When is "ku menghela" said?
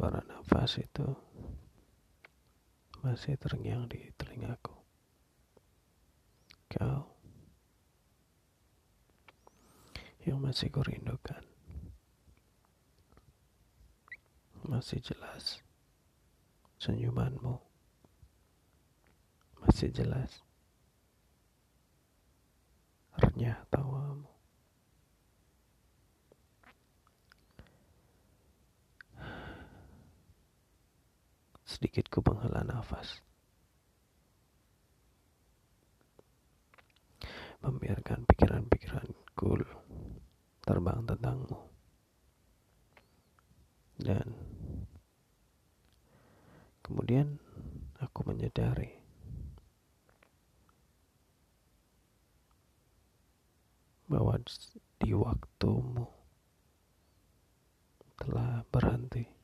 32.10-32.66